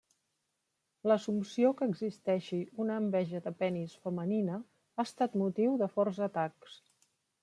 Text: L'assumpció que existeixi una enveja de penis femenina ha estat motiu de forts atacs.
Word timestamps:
L'assumpció 1.09 1.69
que 1.81 1.87
existeixi 1.91 2.57
una 2.85 2.95
enveja 3.01 3.41
de 3.47 3.53
penis 3.59 3.93
femenina 4.07 4.55
ha 4.97 5.05
estat 5.09 5.37
motiu 5.43 5.77
de 5.83 5.91
forts 5.97 6.23
atacs. 6.29 6.79